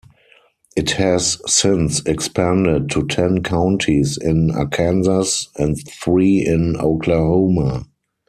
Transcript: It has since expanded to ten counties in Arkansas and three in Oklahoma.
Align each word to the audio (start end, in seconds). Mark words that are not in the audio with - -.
It 0.75 0.89
has 0.93 1.37
since 1.45 1.99
expanded 2.07 2.89
to 2.89 3.05
ten 3.05 3.43
counties 3.43 4.17
in 4.19 4.49
Arkansas 4.49 5.47
and 5.59 5.77
three 5.87 6.43
in 6.43 6.75
Oklahoma. 6.75 7.85